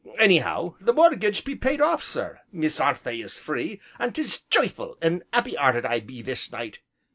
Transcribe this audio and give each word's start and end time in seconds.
Anyhow, 0.17 0.77
the 0.79 0.93
mortgage 0.93 1.45
be 1.45 1.53
paid 1.55 1.79
off, 1.79 2.03
sir, 2.03 2.39
Miss 2.51 2.81
Anthea's 2.81 3.37
free, 3.37 3.79
an' 3.99 4.13
'tis 4.13 4.45
joy'ful, 4.49 4.97
an' 4.99 5.21
'appy 5.31 5.55
'earted 5.55 5.85
I 5.85 5.99
be 5.99 6.23
this 6.23 6.51
night. 6.51 6.79